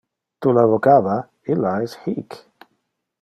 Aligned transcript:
Tu 0.45 0.53
la 0.57 0.63
vocava? 0.71 1.17
Illa 1.57 1.75
es 1.89 1.95
hic! 2.13 2.39